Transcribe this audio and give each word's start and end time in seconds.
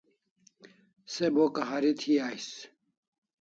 Se 1.13 1.25
bo 1.35 1.43
kahari 1.55 1.91
thi 1.99 2.13
ais 2.27 2.47